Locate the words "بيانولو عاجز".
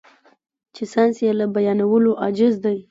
1.55-2.53